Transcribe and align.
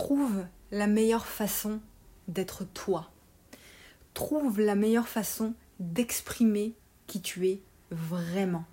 trouve 0.00 0.46
la 0.70 0.86
meilleure 0.86 1.26
façon 1.26 1.78
d'être 2.26 2.64
toi. 2.64 3.10
Trouve 4.14 4.58
la 4.58 4.74
meilleure 4.74 5.08
façon 5.08 5.52
d'exprimer 5.78 6.74
qui 7.06 7.20
tu 7.20 7.46
es 7.46 7.60
vraiment. 7.90 8.64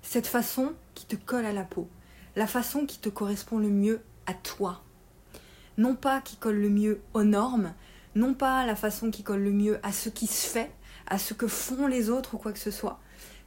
Cette 0.00 0.26
façon 0.26 0.72
qui 0.94 1.04
te 1.04 1.16
colle 1.16 1.44
à 1.44 1.52
la 1.52 1.64
peau, 1.64 1.86
la 2.34 2.46
façon 2.46 2.86
qui 2.86 2.98
te 2.98 3.10
correspond 3.10 3.58
le 3.58 3.68
mieux 3.68 4.00
à 4.24 4.32
toi. 4.32 4.82
Non 5.76 5.94
pas 5.94 6.22
qui 6.22 6.36
colle 6.36 6.60
le 6.62 6.70
mieux 6.70 7.02
aux 7.12 7.24
normes, 7.24 7.74
non 8.14 8.32
pas 8.32 8.64
la 8.64 8.74
façon 8.74 9.10
qui 9.10 9.22
colle 9.22 9.42
le 9.42 9.52
mieux 9.52 9.80
à 9.82 9.92
ce 9.92 10.08
qui 10.08 10.26
se 10.26 10.46
fait, 10.46 10.72
à 11.08 11.18
ce 11.18 11.34
que 11.34 11.46
font 11.46 11.86
les 11.86 12.08
autres 12.08 12.36
ou 12.36 12.38
quoi 12.38 12.54
que 12.54 12.58
ce 12.58 12.70
soit, 12.70 13.00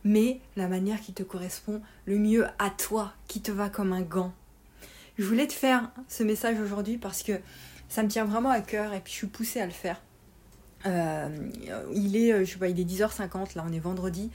mais 0.03 0.39
la 0.55 0.67
manière 0.67 1.01
qui 1.01 1.13
te 1.13 1.23
correspond 1.23 1.81
le 2.05 2.19
mieux 2.19 2.45
à 2.59 2.69
toi, 2.69 3.13
qui 3.27 3.41
te 3.41 3.51
va 3.51 3.69
comme 3.69 3.91
un 3.91 4.03
gant. 4.03 4.33
Je 5.17 5.25
voulais 5.25 5.47
te 5.47 5.53
faire 5.53 5.91
ce 6.07 6.23
message 6.23 6.59
aujourd'hui 6.59 6.97
parce 6.97 7.23
que 7.23 7.33
ça 7.89 8.03
me 8.03 8.09
tient 8.09 8.25
vraiment 8.25 8.49
à 8.49 8.61
cœur 8.61 8.93
et 8.93 8.99
puis 8.99 9.13
je 9.13 9.17
suis 9.17 9.27
poussée 9.27 9.61
à 9.61 9.65
le 9.65 9.71
faire. 9.71 10.01
Euh, 10.85 11.29
il 11.93 12.15
est, 12.15 12.45
je 12.45 12.51
sais 12.51 12.59
pas, 12.59 12.67
il 12.67 12.79
est 12.79 12.83
10h50, 12.83 13.55
là 13.55 13.65
on 13.67 13.73
est 13.73 13.79
vendredi, 13.79 14.29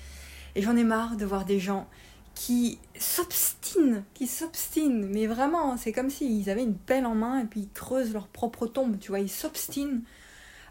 et 0.56 0.62
j'en 0.62 0.76
ai 0.76 0.82
marre 0.82 1.16
de 1.16 1.24
voir 1.24 1.44
des 1.44 1.60
gens 1.60 1.86
qui 2.34 2.78
s'obstinent, 2.98 4.02
qui 4.14 4.26
s'obstinent, 4.26 5.06
mais 5.06 5.26
vraiment, 5.26 5.76
c'est 5.76 5.92
comme 5.92 6.10
s'ils 6.10 6.48
avaient 6.48 6.62
une 6.62 6.76
pelle 6.76 7.06
en 7.06 7.14
main 7.14 7.40
et 7.40 7.44
puis 7.44 7.60
ils 7.60 7.70
creusent 7.70 8.12
leur 8.12 8.28
propre 8.28 8.66
tombe, 8.66 8.98
tu 8.98 9.08
vois, 9.08 9.20
ils 9.20 9.30
s'obstinent 9.30 10.02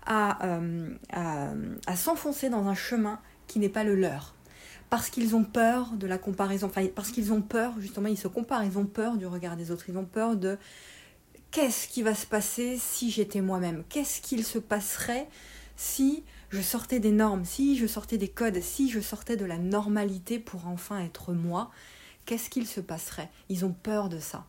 à, 0.05 0.44
euh, 0.45 0.95
à 1.85 1.95
s'enfoncer 1.95 2.49
dans 2.49 2.67
un 2.67 2.75
chemin 2.75 3.19
qui 3.47 3.59
n'est 3.59 3.69
pas 3.69 3.83
le 3.83 3.95
leur. 3.95 4.33
Parce 4.89 5.09
qu'ils 5.09 5.35
ont 5.35 5.43
peur 5.43 5.91
de 5.91 6.07
la 6.07 6.17
comparaison, 6.17 6.67
enfin, 6.67 6.88
parce 6.95 7.11
qu'ils 7.11 7.31
ont 7.31 7.41
peur, 7.41 7.73
justement, 7.80 8.07
ils 8.07 8.17
se 8.17 8.27
comparent, 8.27 8.63
ils 8.63 8.77
ont 8.77 8.85
peur 8.85 9.17
du 9.17 9.27
regard 9.27 9.55
des 9.55 9.70
autres, 9.70 9.85
ils 9.88 9.97
ont 9.97 10.05
peur 10.05 10.35
de 10.35 10.57
qu'est-ce 11.52 11.88
qui 11.88 12.02
va 12.02 12.16
se 12.16 12.25
passer 12.25 12.77
si 12.77 13.11
j'étais 13.11 13.41
moi-même? 13.41 13.83
Qu'est-ce 13.89 14.21
qu'il 14.21 14.44
se 14.44 14.57
passerait 14.57 15.30
si 15.75 16.23
je 16.50 16.61
sortais 16.61 17.00
des 17.00 17.11
normes, 17.11 17.45
si 17.45 17.78
je 17.78 17.86
sortais 17.86 18.17
des 18.17 18.28
codes, 18.28 18.61
si 18.61 18.89
je 18.89 19.00
sortais 19.00 19.38
de 19.38 19.45
la 19.45 19.58
normalité 19.58 20.39
pour 20.39 20.67
enfin 20.67 21.00
être 21.00 21.33
moi? 21.33 21.69
Qu'est-ce 22.25 22.50
qu'il 22.50 22.67
se 22.67 22.81
passerait? 22.81 23.30
Ils 23.50 23.66
ont 23.66 23.73
peur 23.73 24.09
de 24.09 24.19
ça. 24.19 24.45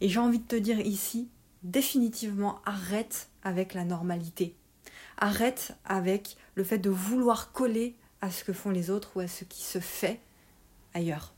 Et 0.00 0.08
j'ai 0.08 0.20
envie 0.20 0.38
de 0.38 0.46
te 0.46 0.56
dire 0.56 0.80
ici, 0.80 1.28
définitivement, 1.62 2.60
arrête 2.64 3.28
avec 3.42 3.74
la 3.74 3.84
normalité. 3.84 4.54
Arrête 5.18 5.76
avec 5.84 6.36
le 6.54 6.64
fait 6.64 6.78
de 6.78 6.90
vouloir 6.90 7.52
coller 7.52 7.96
à 8.20 8.30
ce 8.30 8.44
que 8.44 8.52
font 8.52 8.70
les 8.70 8.90
autres 8.90 9.16
ou 9.16 9.20
à 9.20 9.28
ce 9.28 9.44
qui 9.44 9.62
se 9.62 9.80
fait 9.80 10.20
ailleurs. 10.94 11.32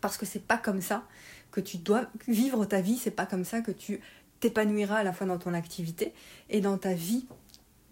Parce 0.00 0.16
que 0.16 0.26
c'est 0.26 0.44
pas 0.44 0.58
comme 0.58 0.80
ça 0.80 1.06
que 1.50 1.60
tu 1.60 1.78
dois 1.78 2.06
vivre 2.26 2.64
ta 2.64 2.80
vie, 2.80 2.96
c'est 2.96 3.10
pas 3.10 3.26
comme 3.26 3.44
ça 3.44 3.60
que 3.60 3.70
tu 3.70 4.00
t'épanouiras 4.40 4.96
à 4.98 5.02
la 5.04 5.12
fois 5.12 5.26
dans 5.26 5.38
ton 5.38 5.54
activité 5.54 6.12
et 6.50 6.60
dans 6.60 6.76
ta 6.78 6.94
vie 6.94 7.26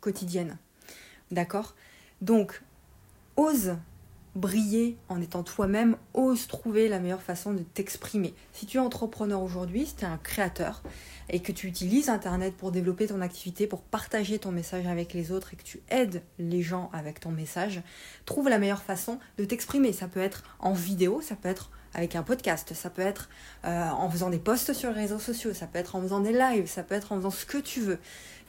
quotidienne. 0.01 0.59
D'accord? 1.31 1.75
Donc, 2.21 2.63
ose 3.37 3.77
briller 4.35 4.97
en 5.09 5.21
étant 5.21 5.43
toi-même, 5.43 5.97
ose 6.15 6.47
trouver 6.47 6.89
la 6.89 6.99
meilleure 6.99 7.23
façon 7.23 7.53
de 7.53 7.63
t'exprimer. 7.63 8.35
Si 8.53 8.67
tu 8.67 8.79
es 8.79 8.81
entrepreneur 8.81 9.43
aujourd'hui, 9.43 9.87
si 9.87 9.97
tu 9.97 10.05
es 10.05 10.09
un 10.09 10.19
créateur 10.19 10.83
et 11.29 11.41
que 11.41 11.53
tu 11.53 11.67
utilises 11.67 12.09
Internet 12.09 12.55
pour 12.57 12.73
développer 12.73 13.07
ton 13.07 13.21
activité, 13.21 13.67
pour 13.67 13.83
partager 13.83 14.39
ton 14.39 14.51
message 14.51 14.87
avec 14.87 15.13
les 15.13 15.33
autres 15.33 15.53
et 15.53 15.57
que 15.57 15.63
tu 15.63 15.81
aides 15.91 16.23
les 16.39 16.63
gens 16.63 16.91
avec 16.93 17.21
ton 17.21 17.31
message, 17.31 17.83
trouve 18.25 18.49
la 18.49 18.59
meilleure 18.59 18.83
façon 18.83 19.19
de 19.37 19.45
t'exprimer. 19.45 19.93
Ça 19.93 20.09
peut 20.09 20.21
être 20.21 20.43
en 20.59 20.73
vidéo, 20.73 21.21
ça 21.21 21.37
peut 21.37 21.49
être 21.49 21.71
avec 21.95 22.17
un 22.17 22.23
podcast, 22.23 22.73
ça 22.73 22.89
peut 22.89 23.03
être 23.03 23.29
euh, 23.67 23.89
en 23.91 24.09
faisant 24.09 24.31
des 24.31 24.39
posts 24.39 24.73
sur 24.73 24.91
les 24.91 25.03
réseaux 25.03 25.19
sociaux, 25.19 25.53
ça 25.53 25.67
peut 25.67 25.79
être 25.79 25.95
en 25.95 26.01
faisant 26.01 26.21
des 26.21 26.33
lives, 26.33 26.67
ça 26.67 26.83
peut 26.83 26.95
être 26.95 27.13
en 27.13 27.17
faisant 27.17 27.31
ce 27.31 27.45
que 27.45 27.59
tu 27.59 27.81
veux. 27.81 27.99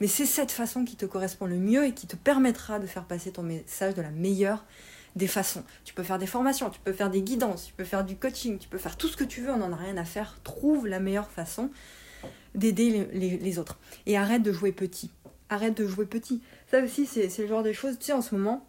Mais 0.00 0.06
c'est 0.06 0.24
cette 0.24 0.50
façon 0.50 0.84
qui 0.84 0.96
te 0.96 1.04
correspond 1.04 1.44
le 1.44 1.58
mieux 1.58 1.84
et 1.84 1.92
qui 1.92 2.06
te 2.06 2.16
permettra 2.16 2.78
de 2.78 2.86
faire 2.86 3.04
passer 3.04 3.32
ton 3.32 3.42
message 3.42 3.94
de 3.94 4.02
la 4.02 4.10
meilleure 4.10 4.64
des 5.16 5.26
façons. 5.26 5.64
Tu 5.84 5.94
peux 5.94 6.02
faire 6.02 6.18
des 6.18 6.26
formations, 6.26 6.70
tu 6.70 6.80
peux 6.80 6.92
faire 6.92 7.10
des 7.10 7.22
guidances, 7.22 7.66
tu 7.66 7.72
peux 7.72 7.84
faire 7.84 8.04
du 8.04 8.16
coaching, 8.16 8.58
tu 8.58 8.68
peux 8.68 8.78
faire 8.78 8.96
tout 8.96 9.08
ce 9.08 9.16
que 9.16 9.24
tu 9.24 9.40
veux, 9.42 9.50
on 9.50 9.58
n'en 9.58 9.72
a 9.72 9.76
rien 9.76 9.96
à 9.96 10.04
faire. 10.04 10.38
Trouve 10.42 10.86
la 10.86 11.00
meilleure 11.00 11.30
façon 11.30 11.70
d'aider 12.54 13.08
les, 13.12 13.58
autres. 13.58 13.78
Et 14.06 14.16
arrête 14.16 14.42
de 14.42 14.52
jouer 14.52 14.72
petit. 14.72 15.10
Arrête 15.48 15.76
de 15.76 15.86
jouer 15.86 16.06
petit. 16.06 16.42
Ça 16.70 16.82
aussi, 16.82 17.06
c'est 17.06 17.36
le 17.38 17.46
genre 17.46 17.62
des 17.62 17.74
choses, 17.74 17.98
tu 17.98 18.06
sais, 18.06 18.12
en 18.12 18.22
ce 18.22 18.34
moment, 18.34 18.66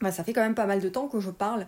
bah, 0.00 0.12
ça 0.12 0.24
fait 0.24 0.34
quand 0.34 0.42
même 0.42 0.54
pas 0.54 0.66
mal 0.66 0.80
de 0.80 0.88
temps 0.90 1.08
que 1.08 1.20
je 1.20 1.30
parle 1.30 1.66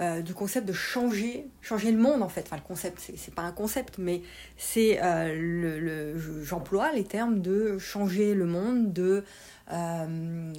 euh, 0.00 0.20
du 0.20 0.34
concept 0.34 0.68
de 0.68 0.72
changer, 0.72 1.46
changer 1.62 1.90
le 1.92 1.98
monde 1.98 2.22
en 2.22 2.28
fait. 2.28 2.42
Enfin, 2.42 2.56
le 2.56 2.62
concept, 2.62 3.00
c'est 3.16 3.34
pas 3.34 3.42
un 3.42 3.52
concept, 3.52 3.96
mais 3.96 4.20
c'est 4.58 4.98
euh, 5.02 5.34
le, 5.34 6.44
j'emploie 6.44 6.92
les 6.92 7.04
termes 7.04 7.40
de 7.40 7.78
changer 7.78 8.34
le 8.34 8.44
monde, 8.44 8.92
de 8.92 9.24
euh, 9.72 10.58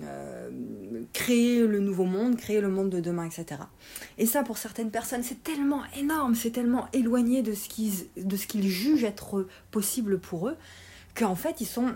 créer 1.14 1.68
le 1.68 1.80
nouveau 1.80 2.06
monde, 2.06 2.38
créer 2.38 2.60
le 2.60 2.70
monde 2.70 2.90
de 2.90 3.00
demain, 3.00 3.26
etc. 3.26 3.62
Et 4.18 4.26
ça, 4.26 4.42
pour 4.42 4.58
certaines 4.58 4.90
personnes, 4.90 5.22
c'est 5.22 5.44
tellement 5.44 5.84
énorme, 6.00 6.34
c'est 6.34 6.52
tellement 6.52 6.88
éloigné 6.92 7.44
de 7.44 7.54
ce 7.54 7.70
qu'ils, 7.70 8.08
de 8.18 8.36
ce 8.36 8.48
qu'ils 8.48 8.68
jugent 8.68 9.04
être 9.04 9.48
possible 9.70 10.20
pour 10.20 10.48
eux, 10.48 10.56
qu'en 11.14 11.36
fait, 11.36 11.62
ils 11.62 11.68
sont, 11.68 11.94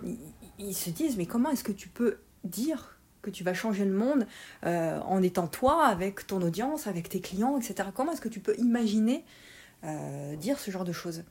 ils 0.59 0.75
se 0.75 0.91
disent, 0.91 1.18
mais 1.18 1.25
comment 1.25 1.50
est-ce 1.50 1.64
que 1.64 1.72
tu 1.72 1.90
peux 1.90 2.18
dire 2.44 2.94
que 3.25 3.31
tu 3.31 3.44
vas 3.44 3.53
changer 3.53 3.86
le 3.86 3.91
monde 3.91 4.28
euh, 4.66 5.00
en 5.02 5.22
étant 5.24 5.47
toi, 5.47 5.86
avec 5.86 6.28
ton 6.28 6.41
audience, 6.41 6.88
avec 6.88 7.09
tes 7.09 7.19
clients, 7.19 7.58
etc. 7.58 7.90
Comment 7.94 8.13
est-ce 8.13 8.22
que 8.22 8.30
tu 8.30 8.40
peux 8.40 8.56
imaginer 8.58 9.25
euh, 9.84 10.36
dire 10.36 10.59
ce 10.59 10.72
genre 10.72 10.86
de 10.86 10.94
choses? 10.94 11.24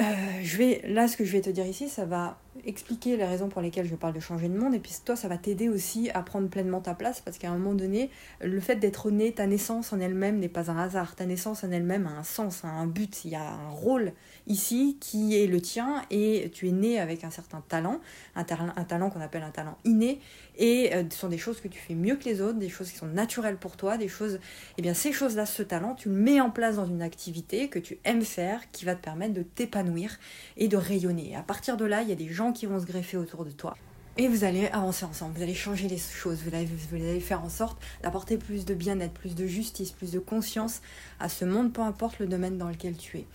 Euh, 0.00 0.04
je 0.42 0.56
vais, 0.56 0.82
là, 0.86 1.08
ce 1.08 1.16
que 1.16 1.24
je 1.24 1.32
vais 1.32 1.40
te 1.40 1.50
dire 1.50 1.66
ici, 1.66 1.88
ça 1.88 2.04
va 2.04 2.38
expliquer 2.64 3.16
les 3.16 3.24
raisons 3.24 3.48
pour 3.48 3.60
lesquelles 3.62 3.86
je 3.86 3.94
parle 3.94 4.14
de 4.14 4.20
changer 4.20 4.48
le 4.48 4.58
monde, 4.58 4.74
et 4.74 4.78
puis 4.78 4.92
toi, 5.04 5.16
ça 5.16 5.28
va 5.28 5.38
t'aider 5.38 5.68
aussi 5.68 6.10
à 6.10 6.22
prendre 6.22 6.48
pleinement 6.48 6.80
ta 6.80 6.94
place, 6.94 7.20
parce 7.20 7.38
qu'à 7.38 7.50
un 7.50 7.58
moment 7.58 7.74
donné, 7.74 8.10
le 8.40 8.60
fait 8.60 8.76
d'être 8.76 9.10
né, 9.10 9.32
ta 9.32 9.46
naissance 9.46 9.92
en 9.92 10.00
elle-même 10.00 10.38
n'est 10.38 10.48
pas 10.48 10.70
un 10.70 10.78
hasard, 10.78 11.14
ta 11.14 11.26
naissance 11.26 11.64
en 11.64 11.70
elle-même 11.70 12.06
a 12.06 12.10
un 12.10 12.24
sens, 12.24 12.64
a 12.64 12.68
un 12.68 12.86
but, 12.86 13.24
il 13.24 13.32
y 13.32 13.34
a 13.34 13.50
un 13.50 13.68
rôle 13.68 14.12
ici 14.46 14.96
qui 15.00 15.36
est 15.40 15.46
le 15.46 15.60
tien, 15.60 16.02
et 16.10 16.50
tu 16.54 16.68
es 16.68 16.72
né 16.72 17.00
avec 17.00 17.24
un 17.24 17.30
certain 17.30 17.62
talent, 17.68 18.00
un, 18.34 18.44
un 18.76 18.84
talent 18.84 19.10
qu'on 19.10 19.20
appelle 19.20 19.42
un 19.42 19.50
talent 19.50 19.76
inné, 19.84 20.20
et 20.58 20.94
euh, 20.94 21.04
ce 21.10 21.18
sont 21.18 21.28
des 21.28 21.38
choses 21.38 21.60
que 21.60 21.68
tu 21.68 21.78
fais 21.78 21.94
mieux 21.94 22.16
que 22.16 22.24
les 22.24 22.40
autres, 22.40 22.58
des 22.58 22.68
choses 22.68 22.90
qui 22.90 22.96
sont 22.96 23.06
naturelles 23.06 23.56
pour 23.56 23.76
toi, 23.76 23.96
des 23.96 24.08
choses, 24.08 24.34
et 24.34 24.38
eh 24.78 24.82
bien 24.82 24.94
ces 24.94 25.12
choses-là, 25.12 25.46
ce 25.46 25.62
talent, 25.62 25.94
tu 25.94 26.08
le 26.08 26.14
mets 26.14 26.40
en 26.40 26.50
place 26.50 26.76
dans 26.76 26.86
une 26.86 27.02
activité 27.02 27.68
que 27.68 27.78
tu 27.78 27.98
aimes 28.04 28.22
faire, 28.22 28.70
qui 28.70 28.84
va 28.84 28.94
te 28.94 29.02
permettre 29.02 29.34
de 29.34 29.42
t'épanouir 29.42 30.18
et 30.56 30.68
de 30.68 30.76
rayonner. 30.76 31.36
à 31.36 31.42
partir 31.42 31.76
de 31.76 31.84
là, 31.84 32.02
il 32.02 32.08
y 32.08 32.12
a 32.12 32.16
des 32.16 32.28
gens 32.28 32.45
qui 32.52 32.66
vont 32.66 32.80
se 32.80 32.86
greffer 32.86 33.16
autour 33.16 33.44
de 33.44 33.50
toi. 33.50 33.76
Et 34.18 34.28
vous 34.28 34.44
allez 34.44 34.66
avancer 34.68 35.04
ensemble, 35.04 35.36
vous 35.36 35.42
allez 35.42 35.54
changer 35.54 35.88
les 35.88 35.98
choses, 35.98 36.38
vous 36.42 36.54
allez, 36.94 37.20
faire 37.20 37.42
en 37.42 37.50
sorte 37.50 37.76
d'apporter 38.02 38.38
plus 38.38 38.64
de 38.64 38.72
bien-être, 38.72 39.12
plus 39.12 39.34
de 39.34 39.46
justice, 39.46 39.92
plus 39.92 40.10
de 40.10 40.18
conscience 40.18 40.80
à 41.20 41.28
ce 41.28 41.44
monde, 41.44 41.70
peu 41.70 41.82
importe 41.82 42.18
le 42.18 42.26
domaine 42.26 42.56
dans 42.56 42.68
lequel 42.68 42.96
tu 42.96 43.18
es. 43.18 43.26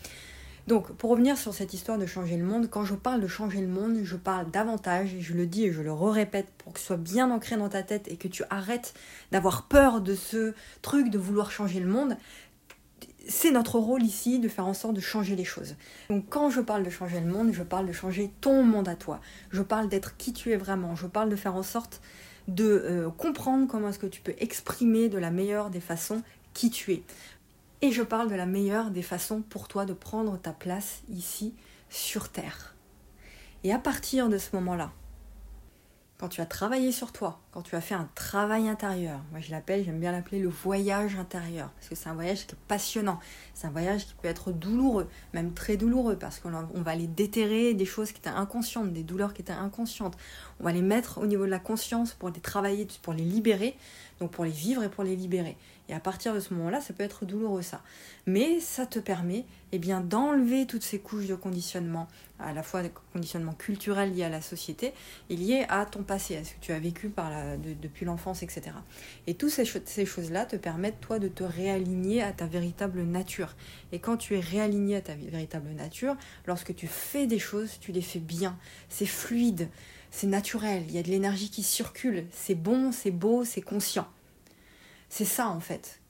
Donc, 0.67 0.91
pour 0.93 1.11
revenir 1.11 1.37
sur 1.37 1.53
cette 1.53 1.73
histoire 1.73 1.99
de 1.99 2.05
changer 2.07 2.35
le 2.35 2.45
monde, 2.45 2.67
quand 2.69 2.83
je 2.83 2.95
parle 2.95 3.21
de 3.21 3.27
changer 3.27 3.61
le 3.61 3.67
monde, 3.67 3.99
je 4.03 4.15
parle 4.15 4.49
davantage, 4.49 5.15
je 5.19 5.33
le 5.33 5.45
dis 5.45 5.65
et 5.65 5.71
je 5.71 5.81
le 5.81 5.91
répète 5.91 6.47
pour 6.57 6.73
que 6.73 6.79
ce 6.79 6.87
soit 6.87 6.97
bien 6.97 7.29
ancré 7.29 7.57
dans 7.57 7.69
ta 7.69 7.83
tête 7.83 8.07
et 8.07 8.15
que 8.15 8.27
tu 8.27 8.43
arrêtes 8.49 8.93
d'avoir 9.31 9.63
peur 9.63 10.01
de 10.01 10.15
ce 10.15 10.53
truc 10.81 11.09
de 11.09 11.19
vouloir 11.19 11.51
changer 11.51 11.79
le 11.79 11.87
monde. 11.87 12.15
C'est 13.27 13.51
notre 13.51 13.77
rôle 13.77 14.03
ici 14.03 14.39
de 14.39 14.47
faire 14.47 14.65
en 14.65 14.73
sorte 14.73 14.95
de 14.95 15.01
changer 15.01 15.35
les 15.35 15.45
choses. 15.45 15.75
Donc 16.09 16.25
quand 16.29 16.49
je 16.49 16.59
parle 16.59 16.83
de 16.83 16.89
changer 16.89 17.19
le 17.19 17.27
monde, 17.27 17.51
je 17.53 17.63
parle 17.63 17.85
de 17.85 17.93
changer 17.93 18.31
ton 18.41 18.63
monde 18.63 18.87
à 18.87 18.95
toi. 18.95 19.21
Je 19.51 19.61
parle 19.61 19.89
d'être 19.89 20.17
qui 20.17 20.33
tu 20.33 20.51
es 20.51 20.57
vraiment. 20.57 20.95
Je 20.95 21.07
parle 21.07 21.29
de 21.29 21.35
faire 21.35 21.55
en 21.55 21.63
sorte 21.63 22.01
de 22.47 22.65
euh, 22.65 23.09
comprendre 23.09 23.67
comment 23.67 23.89
est-ce 23.89 23.99
que 23.99 24.07
tu 24.07 24.21
peux 24.21 24.33
exprimer 24.39 25.09
de 25.09 25.17
la 25.17 25.29
meilleure 25.29 25.69
des 25.69 25.79
façons 25.79 26.23
qui 26.53 26.71
tu 26.71 26.93
es. 26.93 27.03
Et 27.81 27.91
je 27.91 28.03
parle 28.03 28.29
de 28.29 28.35
la 28.35 28.45
meilleure 28.45 28.91
des 28.91 29.01
façons 29.01 29.41
pour 29.41 29.67
toi 29.67 29.85
de 29.85 29.93
prendre 29.93 30.37
ta 30.37 30.51
place 30.51 31.01
ici 31.09 31.53
sur 31.89 32.29
Terre. 32.29 32.75
Et 33.63 33.73
à 33.73 33.79
partir 33.79 34.29
de 34.29 34.37
ce 34.37 34.55
moment-là, 34.55 34.91
quand 36.21 36.29
tu 36.29 36.39
as 36.39 36.45
travaillé 36.45 36.91
sur 36.91 37.11
toi, 37.11 37.39
quand 37.49 37.63
tu 37.63 37.75
as 37.75 37.81
fait 37.81 37.95
un 37.95 38.07
travail 38.13 38.69
intérieur, 38.69 39.21
moi 39.31 39.39
je 39.41 39.49
l'appelle, 39.49 39.83
j'aime 39.83 39.99
bien 39.99 40.11
l'appeler 40.11 40.37
le 40.37 40.49
voyage 40.49 41.15
intérieur, 41.15 41.71
parce 41.71 41.89
que 41.89 41.95
c'est 41.95 42.09
un 42.09 42.13
voyage 42.13 42.45
qui 42.45 42.53
est 42.53 42.57
passionnant, 42.67 43.19
c'est 43.55 43.65
un 43.65 43.71
voyage 43.71 44.05
qui 44.05 44.13
peut 44.21 44.27
être 44.27 44.51
douloureux, 44.51 45.09
même 45.33 45.55
très 45.55 45.77
douloureux, 45.77 46.15
parce 46.15 46.39
qu'on 46.39 46.51
va 46.51 46.91
aller 46.91 47.07
déterrer 47.07 47.73
des 47.73 47.85
choses 47.85 48.11
qui 48.11 48.19
étaient 48.19 48.29
inconscientes, 48.29 48.93
des 48.93 49.01
douleurs 49.01 49.33
qui 49.33 49.41
étaient 49.41 49.51
inconscientes, 49.51 50.15
on 50.59 50.63
va 50.63 50.71
les 50.71 50.83
mettre 50.83 51.17
au 51.17 51.25
niveau 51.25 51.45
de 51.45 51.49
la 51.49 51.57
conscience 51.57 52.13
pour 52.13 52.29
les 52.29 52.39
travailler, 52.39 52.87
pour 53.01 53.13
les 53.13 53.23
libérer, 53.23 53.75
donc 54.19 54.29
pour 54.29 54.45
les 54.45 54.51
vivre 54.51 54.83
et 54.83 54.89
pour 54.89 55.03
les 55.03 55.15
libérer. 55.15 55.57
Et 55.89 55.93
à 55.95 55.99
partir 55.99 56.35
de 56.35 56.39
ce 56.39 56.53
moment-là, 56.53 56.79
ça 56.79 56.93
peut 56.93 57.03
être 57.03 57.25
douloureux 57.25 57.63
ça. 57.63 57.81
Mais 58.27 58.59
ça 58.59 58.85
te 58.85 58.99
permet 58.99 59.45
eh 59.71 59.79
bien, 59.79 60.01
d'enlever 60.01 60.67
toutes 60.67 60.83
ces 60.83 60.99
couches 60.99 61.25
de 61.25 61.35
conditionnement, 61.35 62.07
à 62.43 62.53
la 62.53 62.63
fois 62.63 62.81
des 62.81 62.91
conditionnements 63.13 63.53
culturels 63.53 64.13
liés 64.13 64.23
à 64.23 64.29
la 64.29 64.41
société 64.41 64.93
et 65.29 65.35
liés 65.35 65.65
à 65.69 65.85
ton 65.85 66.03
passé, 66.03 66.37
à 66.37 66.43
ce 66.43 66.53
que 66.53 66.59
tu 66.59 66.71
as 66.71 66.79
vécu 66.79 67.11
depuis 67.81 68.05
l'enfance, 68.05 68.43
etc. 68.43 68.71
Et 69.27 69.35
toutes 69.35 69.51
ces 69.51 70.05
choses-là 70.05 70.45
te 70.45 70.55
permettent, 70.55 70.99
toi, 70.99 71.19
de 71.19 71.27
te 71.27 71.43
réaligner 71.43 72.21
à 72.21 72.31
ta 72.31 72.45
véritable 72.45 73.03
nature. 73.03 73.55
Et 73.91 73.99
quand 73.99 74.17
tu 74.17 74.35
es 74.35 74.39
réaligné 74.39 74.97
à 74.97 75.01
ta 75.01 75.15
véritable 75.15 75.69
nature, 75.69 76.15
lorsque 76.45 76.75
tu 76.75 76.87
fais 76.87 77.27
des 77.27 77.39
choses, 77.39 77.79
tu 77.79 77.91
les 77.91 78.01
fais 78.01 78.19
bien. 78.19 78.57
C'est 78.89 79.05
fluide, 79.05 79.69
c'est 80.09 80.27
naturel, 80.27 80.83
il 80.87 80.95
y 80.95 80.97
a 80.97 81.03
de 81.03 81.09
l'énergie 81.09 81.49
qui 81.49 81.63
circule, 81.63 82.25
c'est 82.31 82.55
bon, 82.55 82.91
c'est 82.91 83.11
beau, 83.11 83.45
c'est 83.45 83.61
conscient. 83.61 84.07
C'est 85.07 85.25
ça 85.25 85.47
en 85.47 85.59
fait. 85.59 86.00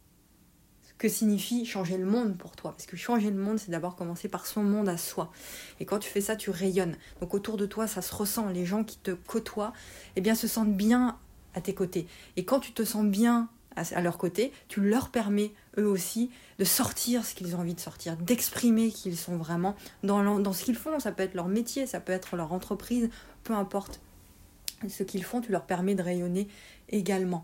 Que 1.02 1.10
signifie 1.10 1.66
changer 1.66 1.98
le 1.98 2.06
monde 2.06 2.38
pour 2.38 2.56
toi. 2.56 2.74
Parce 2.74 2.86
que 2.86 2.96
changer 2.96 3.32
le 3.32 3.38
monde, 3.38 3.58
c'est 3.58 3.72
d'abord 3.72 3.96
commencer 3.96 4.28
par 4.28 4.46
son 4.46 4.62
monde 4.62 4.88
à 4.88 4.98
soi. 4.98 5.32
Et 5.80 5.86
quand 5.86 5.98
tu 5.98 6.08
fais 6.08 6.22
ça, 6.22 6.36
tu 6.36 6.52
rayonnes. 6.52 6.96
Donc 7.22 7.34
autour 7.34 7.58
de 7.58 7.66
toi, 7.66 7.88
ça 7.88 8.04
se 8.04 8.14
ressent. 8.14 8.50
Les 8.50 8.68
gens 8.68 8.84
qui 8.84 9.00
te 9.00 9.10
côtoient, 9.10 9.74
eh 10.16 10.22
bien, 10.22 10.36
se 10.36 10.48
sentent 10.48 10.78
bien 10.78 11.18
à 11.56 11.62
tes 11.62 11.74
côtés. 11.74 12.06
Et 12.38 12.46
quand 12.46 12.60
tu 12.60 12.72
te 12.72 12.84
sens 12.84 13.04
bien 13.04 13.50
à 13.76 14.00
leur 14.02 14.20
côté, 14.20 14.54
tu 14.68 14.80
leur 14.80 15.10
permets 15.10 15.54
eux 15.80 15.88
aussi 15.88 16.30
de 16.60 16.66
sortir 16.66 17.26
ce 17.26 17.34
qu'ils 17.34 17.56
ont 17.56 17.62
envie 17.62 17.74
de 17.74 17.80
sortir, 17.80 18.16
d'exprimer 18.16 18.92
qu'ils 18.92 19.18
sont 19.18 19.38
vraiment 19.38 19.76
dans, 20.04 20.38
dans 20.38 20.54
ce 20.54 20.64
qu'ils 20.64 20.76
font. 20.76 21.00
Ça 21.00 21.12
peut 21.12 21.24
être 21.24 21.34
leur 21.34 21.48
métier, 21.48 21.88
ça 21.88 22.00
peut 22.00 22.14
être 22.14 22.36
leur 22.36 22.54
entreprise, 22.54 23.10
peu 23.44 23.54
importe 23.54 24.02
ce 24.88 25.02
qu'ils 25.02 25.24
font, 25.24 25.42
tu 25.42 25.52
leur 25.52 25.66
permets 25.66 25.96
de 25.96 26.04
rayonner 26.04 26.48
également. 26.90 27.44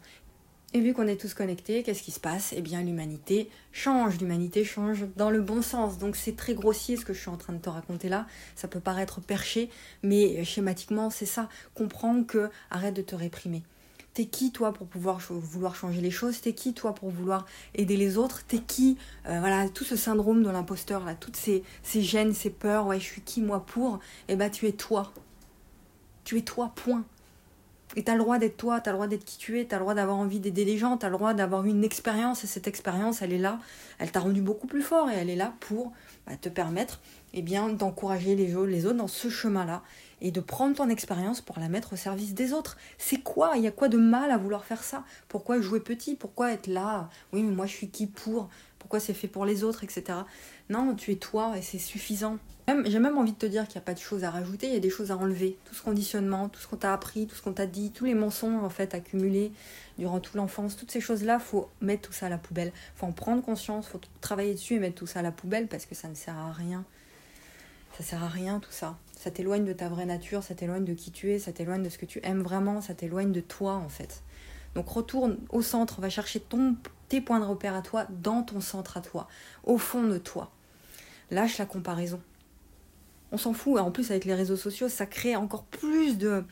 Et 0.74 0.81
vu 0.81 0.94
qu'on 0.94 1.08
est 1.08 1.19
tous 1.19 1.34
connectés, 1.34 1.81
qu'est-ce 1.81 2.04
qui 2.04 2.12
se 2.12 2.19
passe? 2.19 2.54
Eh 2.56 2.62
bien, 2.62 2.81
l'humanité 2.81 3.50
change, 3.72 4.19
l'humanité 4.19 4.66
change 4.66 5.06
dans 5.16 5.30
le 5.30 5.42
bon 5.42 5.62
sens. 5.62 5.98
Donc, 5.98 6.18
c'est 6.18 6.36
très 6.36 6.54
grossier 6.56 6.98
ce 6.98 7.06
que 7.06 7.14
je 7.14 7.19
suis 7.19 7.30
en 7.30 7.38
train 7.38 7.54
de 7.54 7.60
te 7.60 7.69
raconter 7.69 8.10
là. 8.10 8.28
Ça 8.56 8.68
peut 8.68 8.81
paraître 8.81 9.22
perché, 9.22 9.69
mais 10.04 10.44
schématiquement, 10.44 11.10
c'est 11.10 11.25
ça. 11.25 11.48
Comprends 11.74 12.22
que 12.24 12.50
arrête 12.69 12.94
de 12.94 13.02
te 13.02 13.16
réprimer. 13.16 13.64
T'es 14.14 14.25
qui 14.25 14.52
toi 14.52 14.74
pour 14.74 14.88
pouvoir 14.88 15.19
vouloir 15.30 15.75
changer 15.75 16.02
les 16.02 16.12
choses? 16.12 16.42
T'es 16.42 16.54
qui 16.54 16.74
toi 16.74 16.94
pour 16.94 17.12
vouloir 17.12 17.46
aider 17.74 17.96
les 17.96 18.18
autres? 18.18 18.44
T'es 18.46 18.58
qui 18.60 18.98
euh, 19.28 19.40
Voilà, 19.40 19.70
tout 19.70 19.86
ce 19.86 19.96
syndrome 19.96 20.44
de 20.44 20.50
l'imposteur 20.50 21.06
là, 21.06 21.16
toutes 21.16 21.38
ces, 21.38 21.63
ces 21.81 22.02
gênes, 22.02 22.34
ces 22.34 22.50
peurs. 22.50 22.88
Ouais, 22.88 23.00
je 23.00 23.06
suis 23.06 23.22
qui 23.22 23.42
moi 23.42 23.66
pour? 23.66 24.00
Eh 24.28 24.36
ben, 24.36 24.50
tu 24.50 24.68
es 24.68 24.74
toi. 24.74 25.13
Tu 26.24 26.38
es 26.40 26.42
toi. 26.42 26.74
Point. 26.75 27.06
Et 27.95 28.04
tu 28.04 28.12
as 28.12 28.16
le 28.16 28.19
droit 28.19 28.38
d'être 28.38 28.57
toi, 28.57 28.81
tu 28.81 28.89
as 28.89 28.92
le 28.92 28.98
droit 28.98 29.07
d'être 29.07 29.24
qui 29.24 29.38
tu 29.38 29.60
es, 29.60 29.66
tu 29.66 29.74
as 29.74 29.78
le 29.78 29.84
droit 29.84 29.94
d'avoir 29.94 30.18
envie 30.18 30.39
d'aider 30.39 30.66
les 30.66 30.78
gens, 30.78 30.98
tu 30.98 31.06
as 31.06 31.10
le 31.10 31.16
droit 31.16 31.34
d'avoir 31.34 31.66
une 31.66 31.84
expérience 31.84 32.44
et 32.44 32.48
cette 32.48 32.68
expérience, 32.68 33.22
elle 33.22 33.34
est 33.34 33.38
là, 33.38 33.60
elle 33.98 34.12
t'a 34.12 34.19
rendu 34.19 34.42
beaucoup 34.42 34.68
plus 34.68 34.81
fort 34.81 35.10
et 35.10 35.16
elle 35.16 35.30
est 35.30 35.36
là 35.36 35.54
pour 35.62 35.94
bah, 36.28 36.34
te 36.39 36.50
permettre 36.50 37.00
eh 37.34 37.42
d'encourager 37.42 38.36
les, 38.36 38.48
les 38.68 38.86
autres 38.86 38.98
dans 38.98 39.07
ce 39.07 39.30
chemin-là 39.30 39.84
et 40.22 40.31
de 40.31 40.40
prendre 40.40 40.75
ton 40.75 40.90
expérience 40.90 41.42
pour 41.42 41.60
la 41.60 41.69
mettre 41.69 41.94
au 41.94 41.96
service 41.96 42.34
des 42.34 42.54
autres. 42.54 42.78
C'est 42.98 43.22
quoi? 43.22 43.54
Il 43.56 43.64
y 43.64 43.68
a 43.68 43.72
quoi 43.72 43.88
de 43.88 43.98
mal 43.98 44.31
à 44.31 44.38
vouloir 44.38 44.66
faire 44.66 44.84
ça? 44.84 45.04
Pourquoi 45.28 45.62
jouer 45.62 45.80
petit? 45.80 46.16
Pourquoi 46.16 46.52
être 46.52 46.68
là? 46.68 47.10
Oui, 47.34 47.44
mais 47.44 47.56
moi 47.56 47.66
je 47.66 47.74
suis 47.74 47.90
qui 47.90 48.08
pour? 48.08 48.50
Pourquoi 48.80 49.00
c'est 49.00 49.14
fait 49.14 49.28
pour 49.28 49.46
les 49.46 49.64
autres, 49.64 49.84
etc. 49.84 50.19
Non, 50.69 50.96
tu 50.96 51.12
es 51.12 51.16
toi 51.16 51.58
et 51.58 51.62
c'est 51.62 51.78
suffisant. 51.78 52.38
J'ai 52.86 53.00
même 53.00 53.18
envie 53.18 53.31
de 53.31 53.38
te 53.38 53.46
dire 53.46 53.66
qu'il 53.66 53.75
n'y 53.75 53.84
a 53.84 53.86
pas 53.86 53.94
de 53.94 54.00
choses 54.00 54.25
à 54.25 54.30
rajouter, 54.30 54.68
il 54.68 54.74
y 54.74 54.78
a 54.78 54.81
des 54.81 54.90
choses 54.90 55.12
à 55.12 55.18
enlever. 55.18 55.58
Tout 55.64 55.74
ce 55.74 55.81
conditionnement, 55.81 56.50
tout 56.50 56.60
ce 56.60 56.68
qu'on 56.68 56.75
t'a 56.75 56.94
appris, 56.94 57.25
tout 57.25 57.36
ce 57.36 57.42
qu'on 57.42 57.54
t'a 57.54 57.66
dit, 57.66 57.92
tous 57.92 58.04
les 58.04 58.13
mensonges 58.13 58.62
en 58.62 58.70
fait 58.70 58.94
accumulés 58.94 59.54
durant 59.98 60.20
toute 60.20 60.36
l'enfance, 60.36 60.75
toutes 60.75 60.92
ces 60.92 61.00
choses-là, 61.00 61.40
faut 61.40 61.70
mettre 61.80 62.10
tout 62.10 62.13
ça 62.13 62.25
à 62.25 62.30
la 62.30 62.38
poubelle. 62.38 62.74
faut 62.96 63.06
en 63.06 63.13
prendre 63.13 63.42
conscience, 63.42 63.88
faut 63.88 64.02
travailler 64.20 64.54
dessus 64.54 64.75
et 64.75 64.80
mettre 64.80 64.96
tout 64.96 65.08
ça 65.08 65.20
à 65.20 65.22
la 65.22 65.31
poubelle 65.31 65.68
parce 65.68 65.86
que 65.86 65.96
ça 65.96 66.10
ne 66.10 66.16
sert 66.16 66.38
à 66.38 66.52
rien. 66.52 66.84
Ça 67.98 68.04
sert 68.04 68.24
à 68.24 68.28
rien 68.28 68.60
tout 68.60 68.72
ça. 68.72 68.98
Ça 69.18 69.32
t'éloigne 69.32 69.66
de 69.66 69.74
ta 69.74 69.90
vraie 69.90 70.06
nature, 70.06 70.44
ça 70.44 70.54
t'éloigne 70.54 70.86
de 70.86 70.94
qui 70.94 71.12
tu 71.12 71.32
es, 71.32 71.40
ça 71.40 71.52
t'éloigne 71.52 71.84
de 71.84 71.90
ce 71.90 71.98
que 71.98 72.06
tu 72.06 72.20
aimes 72.24 72.42
vraiment, 72.42 72.82
ça 72.82 72.94
t'éloigne 72.94 73.32
de 73.32 73.42
toi 73.42 73.74
en 73.74 73.90
fait. 73.90 74.24
Donc 74.76 74.88
retourne 74.90 75.38
au 75.50 75.62
centre, 75.62 76.00
va 76.00 76.10
chercher 76.10 76.40
ton, 76.40 76.76
tes 77.10 77.22
points 77.22 77.40
de 77.40 77.46
repère 77.46 77.76
à 77.76 77.82
toi 77.82 78.06
dans 78.10 78.44
ton 78.44 78.62
centre 78.62 78.98
à 78.98 79.02
toi, 79.02 79.28
au 79.64 79.78
fond 79.78 80.04
de 80.04 80.20
toi. 80.20 80.52
Lâche 81.32 81.58
la 81.58 81.66
comparaison 81.66 82.22
on 83.32 83.38
s'en 83.38 83.54
fout. 83.54 83.80
En 83.80 83.92
plus, 83.92 84.12
avec 84.12 84.26
les 84.26 84.34
réseaux 84.34 84.56
sociaux, 84.56 84.90
ça 84.90 85.06
crée 85.06 85.36
encore 85.36 85.64
plus 85.64 86.18
de 86.18 86.44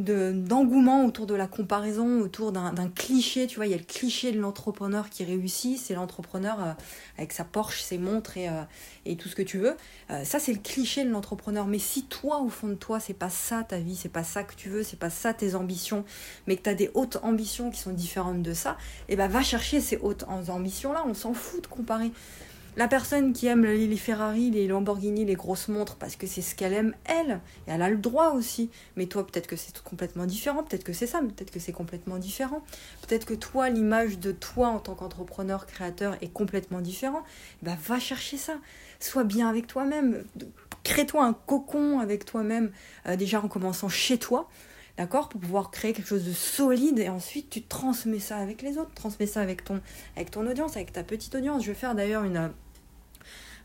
d'engouement 0.00 1.04
autour 1.04 1.26
de 1.26 1.34
la 1.34 1.46
comparaison, 1.46 2.20
autour 2.20 2.50
d'un 2.50 2.88
cliché. 2.94 3.46
Tu 3.46 3.56
vois, 3.56 3.66
il 3.66 3.70
y 3.70 3.74
a 3.74 3.78
le 3.78 3.84
cliché 3.84 4.32
de 4.32 4.40
l'entrepreneur 4.40 5.08
qui 5.08 5.24
réussit, 5.24 5.78
c'est 5.78 5.94
l'entrepreneur 5.94 6.62
euh, 6.62 6.72
avec 7.16 7.32
sa 7.32 7.44
Porsche, 7.44 7.80
ses 7.82 7.98
montres 7.98 8.36
et, 8.36 8.48
euh, 8.48 8.62
et, 9.06 9.16
tout 9.16 9.28
ce 9.28 9.36
que 9.36 9.42
tu 9.42 9.58
veux. 9.58 9.76
Euh, 10.10 10.24
ça, 10.24 10.40
c'est 10.40 10.52
le 10.52 10.58
cliché 10.58 11.04
de 11.04 11.10
l'entrepreneur. 11.10 11.66
Mais 11.66 11.78
si 11.78 12.04
toi, 12.04 12.40
au 12.40 12.48
fond 12.48 12.68
de 12.68 12.74
toi, 12.74 12.98
c'est 12.98 13.14
pas 13.14 13.30
ça 13.30 13.62
ta 13.62 13.78
vie, 13.78 13.94
c'est 13.94 14.08
pas 14.08 14.24
ça 14.24 14.42
que 14.42 14.54
tu 14.54 14.68
veux, 14.68 14.82
c'est 14.82 14.98
pas 14.98 15.10
ça 15.10 15.32
tes 15.32 15.54
ambitions, 15.54 16.04
mais 16.46 16.56
que 16.56 16.62
tu 16.62 16.70
as 16.70 16.74
des 16.74 16.90
hautes 16.94 17.18
ambitions 17.22 17.70
qui 17.70 17.78
sont 17.78 17.92
différentes 17.92 18.42
de 18.42 18.52
ça, 18.52 18.76
et 19.08 19.12
eh 19.12 19.16
ben 19.16 19.28
va 19.28 19.42
chercher 19.42 19.80
ces 19.80 19.96
hautes 19.98 20.24
ambitions-là. 20.28 21.04
On 21.06 21.14
s'en 21.14 21.34
fout 21.34 21.62
de 21.62 21.68
comparer. 21.68 22.10
La 22.76 22.88
personne 22.88 23.32
qui 23.32 23.46
aime 23.46 23.64
les 23.64 23.96
Ferrari, 23.96 24.50
les 24.50 24.66
Lamborghini, 24.66 25.24
les 25.24 25.36
grosses 25.36 25.68
montres, 25.68 25.94
parce 25.94 26.16
que 26.16 26.26
c'est 26.26 26.42
ce 26.42 26.56
qu'elle 26.56 26.72
aime, 26.72 26.92
elle, 27.04 27.40
et 27.68 27.70
elle 27.70 27.82
a 27.82 27.88
le 27.88 27.98
droit 27.98 28.32
aussi. 28.32 28.68
Mais 28.96 29.06
toi, 29.06 29.24
peut-être 29.24 29.46
que 29.46 29.54
c'est 29.54 29.80
complètement 29.82 30.26
différent, 30.26 30.64
peut-être 30.64 30.82
que 30.82 30.92
c'est 30.92 31.06
ça, 31.06 31.20
peut-être 31.20 31.52
que 31.52 31.60
c'est 31.60 31.72
complètement 31.72 32.18
différent. 32.18 32.64
Peut-être 33.06 33.26
que 33.26 33.34
toi, 33.34 33.70
l'image 33.70 34.18
de 34.18 34.32
toi 34.32 34.68
en 34.68 34.80
tant 34.80 34.96
qu'entrepreneur, 34.96 35.66
créateur 35.66 36.16
est 36.20 36.32
complètement 36.32 36.80
différent. 36.80 37.22
Bah, 37.62 37.76
va 37.86 38.00
chercher 38.00 38.38
ça. 38.38 38.54
Sois 38.98 39.22
bien 39.22 39.48
avec 39.48 39.68
toi-même. 39.68 40.24
Crée-toi 40.82 41.24
un 41.24 41.32
cocon 41.32 42.00
avec 42.00 42.24
toi-même, 42.24 42.72
euh, 43.06 43.14
déjà 43.14 43.40
en 43.40 43.46
commençant 43.46 43.88
chez 43.88 44.18
toi 44.18 44.48
d'accord 44.96 45.28
Pour 45.28 45.40
pouvoir 45.40 45.72
créer 45.72 45.92
quelque 45.92 46.06
chose 46.06 46.24
de 46.24 46.32
solide 46.32 47.00
et 47.00 47.08
ensuite 47.08 47.50
tu 47.50 47.62
transmets 47.62 48.20
ça 48.20 48.36
avec 48.36 48.62
les 48.62 48.78
autres, 48.78 48.92
transmets 48.94 49.26
ça 49.26 49.40
avec 49.40 49.64
ton, 49.64 49.80
avec 50.16 50.30
ton 50.30 50.46
audience, 50.46 50.76
avec 50.76 50.92
ta 50.92 51.02
petite 51.02 51.34
audience. 51.34 51.62
Je 51.62 51.68
vais 51.68 51.74
faire 51.74 51.96
d'ailleurs 51.96 52.22
une, 52.22 52.52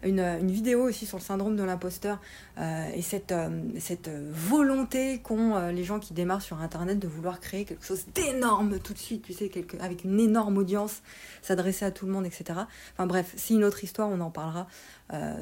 une, 0.04 0.48
vidéo 0.48 0.84
aussi 0.84 1.06
sur 1.06 1.18
le 1.18 1.24
syndrome 1.24 1.56
de 1.56 1.63
l'imposteur 1.63 2.19
euh, 2.57 2.90
et 2.94 3.01
cette, 3.01 3.31
euh, 3.31 3.62
cette 3.80 4.10
volonté 4.10 5.19
qu'ont 5.19 5.56
euh, 5.56 5.72
les 5.72 5.84
gens 5.84 6.00
qui 6.00 6.13
démarrent 6.13 6.42
sur 6.42 6.60
Internet 6.62 7.00
de 7.00 7.07
vouloir 7.07 7.40
créer 7.40 7.66
quelque 7.66 7.86
chose 7.86 8.06
d'énorme 8.13 8.80
tout 8.80 8.94
de 8.94 8.98
suite, 8.98 9.24
tu 9.24 9.34
sais, 9.34 9.50
quelque, 9.50 9.78
avec 9.81 10.04
une 10.04 10.19
énorme 10.19 10.57
audience, 10.57 11.01
s'adresser 11.42 11.86
à 11.86 11.92
tout 11.92 12.06
le 12.06 12.12
monde, 12.12 12.25
etc. 12.25 12.62
Enfin 12.94 13.07
bref, 13.07 13.34
c'est 13.36 13.54
une 13.54 13.63
autre 13.63 13.84
histoire, 13.84 14.10
on 14.10 14.19
en 14.22 14.31
parlera 14.31 14.68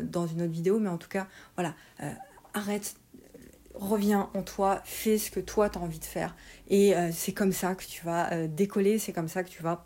dans 0.02 0.28
une 0.28 0.44
autre 0.44 0.52
vidéo, 0.52 0.80
mais 0.80 0.88
en 0.88 0.98
tout 0.98 1.10
cas, 1.10 1.28
voilà, 1.56 1.74
arrête 2.54 2.96
reviens 3.74 4.30
en 4.34 4.42
toi, 4.42 4.82
fais 4.86 5.18
ce 5.18 5.30
que 5.30 5.42
toi 5.42 5.70
tu 5.70 5.78
as 5.78 5.82
envie 5.82 6.00
de 6.00 6.06
faire. 6.06 6.36
Et 6.70 6.94
c'est 7.12 7.34
comme 7.34 7.52
ça 7.52 7.76
que 7.76 7.84
tu 7.84 8.06
vas 8.06 8.48
décoller, 8.48 8.98
c'est 8.98 9.12
comme 9.12 9.28
ça 9.28 9.44
que 9.44 9.50
tu 9.50 9.62
vas 9.62 9.86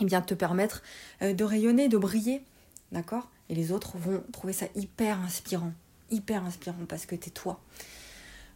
eh 0.00 0.04
bien, 0.04 0.20
te 0.20 0.34
permettre 0.34 0.82
de 1.20 1.44
rayonner, 1.44 1.88
de 1.88 1.96
briller. 1.96 2.42
D'accord? 2.94 3.28
Et 3.48 3.56
les 3.56 3.72
autres 3.72 3.98
vont 3.98 4.22
trouver 4.32 4.52
ça 4.52 4.66
hyper 4.76 5.20
inspirant. 5.20 5.72
Hyper 6.10 6.44
inspirant 6.44 6.86
parce 6.88 7.06
que 7.06 7.16
t'es 7.16 7.30
toi. 7.30 7.60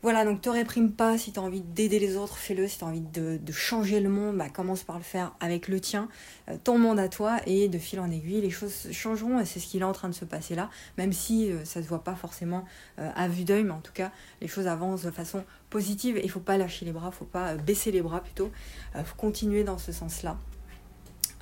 Voilà, 0.01 0.25
donc 0.25 0.41
te 0.41 0.49
réprime 0.49 0.93
pas 0.93 1.19
si 1.19 1.33
tu 1.33 1.41
as 1.41 1.43
envie 1.43 1.61
d'aider 1.61 1.99
les 1.99 2.17
autres, 2.17 2.37
fais-le. 2.37 2.69
Si 2.69 2.79
tu 2.79 2.85
as 2.85 2.87
envie 2.87 3.01
de, 3.01 3.41
changer 3.51 3.99
le 3.99 4.09
monde, 4.09 4.37
bah, 4.37 4.49
commence 4.49 4.85
par 4.85 4.97
le 4.97 5.03
faire 5.03 5.35
avec 5.41 5.67
le 5.67 5.81
tien, 5.81 6.09
euh, 6.49 6.57
ton 6.63 6.79
monde 6.79 7.01
à 7.01 7.09
toi, 7.09 7.39
et 7.47 7.69
de 7.69 7.79
fil 7.79 7.99
en 7.99 8.09
aiguille, 8.13 8.41
les 8.41 8.51
choses 8.51 8.93
changeront, 8.93 9.41
et 9.41 9.45
c'est 9.45 9.59
ce 9.59 9.67
qui 9.67 9.79
est 9.79 9.83
en 9.83 9.91
train 9.91 10.09
de 10.09 10.15
se 10.15 10.25
passer 10.25 10.55
là, 10.55 10.71
même 10.99 11.13
si 11.13 11.51
euh, 11.51 11.65
ça 11.65 11.83
se 11.83 11.89
voit 11.89 12.05
pas 12.05 12.15
forcément 12.15 12.65
euh, 13.01 13.11
à 13.17 13.27
vue 13.27 13.43
d'œil, 13.43 13.65
mais 13.65 13.73
en 13.73 13.81
tout 13.81 13.93
cas, 13.93 14.13
les 14.41 14.47
choses 14.47 14.69
avancent 14.69 15.03
de 15.03 15.11
façon 15.11 15.45
positive, 15.69 16.21
il 16.23 16.31
faut 16.31 16.39
pas 16.39 16.59
lâcher 16.59 16.85
les 16.85 16.93
bras, 16.93 17.11
faut 17.11 17.25
pas 17.25 17.57
baisser 17.57 17.91
les 17.91 18.01
bras 18.01 18.21
plutôt, 18.21 18.53
faut 18.95 19.17
continuer 19.17 19.65
dans 19.65 19.79
ce 19.79 19.91
sens-là, 19.91 20.39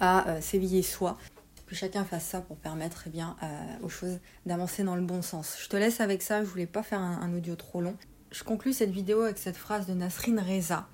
à 0.00 0.40
s'éveiller 0.40 0.82
soi 0.82 1.18
que 1.66 1.74
chacun 1.74 2.04
fasse 2.04 2.24
ça 2.24 2.40
pour 2.40 2.56
permettre 2.56 3.04
eh 3.06 3.10
bien, 3.10 3.36
euh, 3.42 3.46
aux 3.82 3.88
choses 3.88 4.18
d'avancer 4.46 4.84
dans 4.84 4.96
le 4.96 5.02
bon 5.02 5.22
sens. 5.22 5.56
Je 5.60 5.68
te 5.68 5.76
laisse 5.76 6.00
avec 6.00 6.22
ça, 6.22 6.42
je 6.42 6.48
voulais 6.48 6.66
pas 6.66 6.82
faire 6.82 7.00
un, 7.00 7.32
audio 7.34 7.56
trop 7.56 7.80
long. 7.80 7.96
Je 8.30 8.44
conclus 8.44 8.72
cette 8.72 8.90
vidéo 8.90 9.22
avec 9.22 9.38
cette 9.38 9.56
phrase 9.56 9.86
de 9.86 9.94
Nasrin 9.94 10.40
Reza 10.40 10.86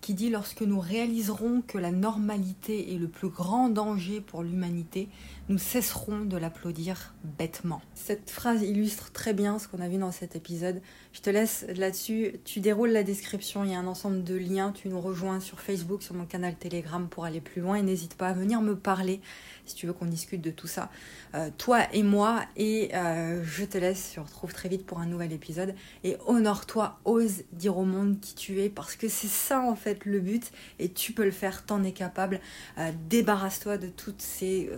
qui 0.00 0.14
dit 0.14 0.30
Lorsque 0.30 0.62
nous 0.62 0.80
réaliserons 0.80 1.62
que 1.62 1.78
la 1.78 1.90
normalité 1.90 2.94
est 2.94 2.98
le 2.98 3.08
plus 3.08 3.28
grand 3.28 3.68
danger 3.68 4.20
pour 4.20 4.42
l'humanité, 4.42 5.08
nous 5.48 5.58
cesserons 5.58 6.24
de 6.24 6.36
l'applaudir 6.36 7.14
bêtement. 7.38 7.80
Cette 7.94 8.30
phrase 8.30 8.62
illustre 8.62 9.12
très 9.12 9.32
bien 9.32 9.58
ce 9.58 9.68
qu'on 9.68 9.80
a 9.80 9.88
vu 9.88 9.96
dans 9.96 10.10
cet 10.10 10.34
épisode. 10.34 10.80
Je 11.12 11.20
te 11.20 11.30
laisse 11.30 11.64
là-dessus, 11.76 12.34
tu 12.44 12.60
déroules 12.60 12.90
la 12.90 13.04
description, 13.04 13.64
il 13.64 13.70
y 13.70 13.74
a 13.74 13.78
un 13.78 13.86
ensemble 13.86 14.24
de 14.24 14.34
liens, 14.34 14.72
tu 14.72 14.88
nous 14.88 15.00
rejoins 15.00 15.38
sur 15.38 15.60
Facebook, 15.60 16.02
sur 16.02 16.14
mon 16.14 16.26
canal 16.26 16.56
Telegram 16.56 17.08
pour 17.08 17.24
aller 17.24 17.40
plus 17.40 17.60
loin 17.60 17.76
et 17.76 17.82
n'hésite 17.82 18.14
pas 18.14 18.28
à 18.28 18.32
venir 18.32 18.60
me 18.60 18.74
parler 18.74 19.20
si 19.66 19.74
tu 19.74 19.86
veux 19.86 19.92
qu'on 19.92 20.06
discute 20.06 20.40
de 20.40 20.50
tout 20.50 20.66
ça, 20.66 20.90
euh, 21.34 21.50
toi 21.58 21.92
et 21.92 22.02
moi. 22.02 22.44
Et 22.56 22.90
euh, 22.94 23.42
je 23.44 23.64
te 23.64 23.78
laisse, 23.78 24.10
je 24.10 24.20
te 24.20 24.20
retrouve 24.20 24.52
très 24.52 24.68
vite 24.68 24.86
pour 24.86 25.00
un 25.00 25.06
nouvel 25.06 25.32
épisode. 25.32 25.74
Et 26.04 26.16
honore-toi, 26.26 26.98
ose 27.04 27.42
dire 27.52 27.76
au 27.76 27.84
monde 27.84 28.20
qui 28.20 28.34
tu 28.34 28.60
es, 28.60 28.68
parce 28.68 28.96
que 28.96 29.08
c'est 29.08 29.26
ça 29.26 29.60
en 29.60 29.76
fait 29.76 30.04
le 30.04 30.20
but, 30.20 30.50
et 30.78 30.88
tu 30.88 31.12
peux 31.12 31.24
le 31.24 31.30
faire, 31.30 31.64
t'en 31.64 31.82
es 31.82 31.92
capable. 31.92 32.40
Euh, 32.78 32.92
débarrasse-toi 33.08 33.78
de 33.78 33.88
toutes 33.88 34.22
ces 34.22 34.70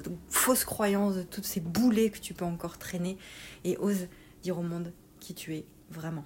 fausses 0.59 0.65
croyances, 0.65 1.15
de 1.15 1.23
toutes 1.23 1.45
ces 1.45 1.61
boulets 1.61 2.11
que 2.11 2.19
tu 2.19 2.35
peux 2.35 2.45
encore 2.45 2.79
traîner, 2.79 3.17
et 3.65 3.77
ose 3.79 4.09
dire 4.43 4.59
au 4.59 4.63
monde 4.63 4.93
qui 5.21 5.35
tu 5.35 5.55
es 5.55 5.65
vraiment. 5.91 6.25